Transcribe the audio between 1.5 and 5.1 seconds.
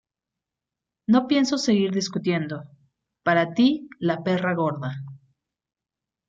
seguir discutiendo. Para ti la perra gorda